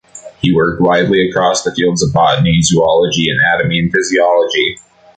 He 0.41 0.51
worked 0.51 0.81
widely 0.81 1.29
across 1.29 1.61
the 1.63 1.75
fields 1.75 2.01
of 2.01 2.11
botany, 2.11 2.57
zoology, 2.63 3.27
anatomy 3.29 3.77
and 3.77 3.91
physiology. 3.91 4.79